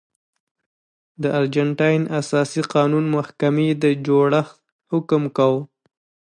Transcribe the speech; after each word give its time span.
د 1.21 1.23
ارجنټاین 1.39 2.01
اساسي 2.19 2.61
قانون 2.73 3.05
محکمې 3.15 3.69
د 3.83 3.85
جوړښت 4.05 4.57
حکم 4.91 5.23
کاوه. 5.37 5.61